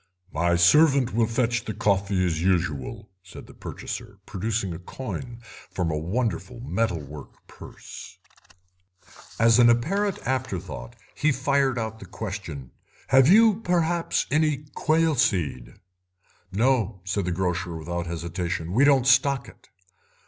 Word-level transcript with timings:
"My 0.33 0.55
servant 0.55 1.13
will 1.13 1.27
fetch 1.27 1.65
the 1.65 1.75
coffee 1.75 2.25
as 2.25 2.41
usual," 2.41 3.11
said 3.21 3.45
the 3.45 3.53
purchaser, 3.53 4.17
producing 4.25 4.73
a 4.73 4.79
coin 4.79 5.43
from 5.69 5.91
a 5.91 5.97
wonderful 5.99 6.59
metal 6.59 6.99
work 6.99 7.45
purse. 7.45 8.17
As 9.39 9.59
an 9.59 9.69
apparent 9.69 10.17
afterthought 10.25 10.95
he 11.13 11.31
fired 11.31 11.77
out 11.77 11.99
the 11.99 12.07
question: 12.07 12.71
"Have 13.09 13.27
you, 13.27 13.59
perhaps, 13.61 14.25
any 14.31 14.65
quail 14.73 15.13
seed?" 15.13 15.75
"No," 16.51 17.01
said 17.05 17.25
the 17.25 17.31
grocer, 17.31 17.75
without 17.77 18.07
hesitation, 18.07 18.71
"we 18.73 18.83
don't 18.83 19.05
stock 19.05 19.47
it." 19.47 19.69